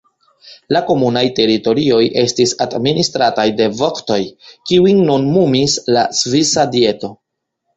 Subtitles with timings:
[0.75, 4.19] La komunaj teritorioj estis administrataj de voktoj,
[4.71, 7.13] kiujn nomumis la Svisa Dieto.